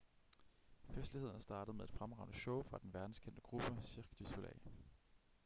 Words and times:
festlighederne 0.95 1.41
startede 1.41 1.77
med 1.77 1.85
et 1.85 1.91
fremragende 1.91 2.37
show 2.37 2.63
fra 2.63 2.79
den 2.83 2.93
verdenskendte 2.93 3.41
gruppe 3.41 3.81
cirque 3.83 4.09
du 4.19 4.25
soleil 4.25 4.59